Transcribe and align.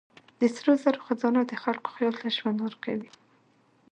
د 0.39 0.41
سرو 0.55 0.73
زرو 0.83 1.03
خزانه 1.07 1.41
د 1.47 1.53
خلکو 1.63 1.87
خیال 1.95 2.15
ته 2.21 2.27
ژوند 2.37 2.57
ورکوي. 2.61 3.09